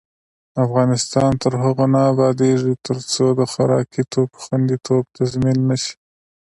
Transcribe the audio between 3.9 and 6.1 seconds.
توکو خوندیتوب تضمین نشي.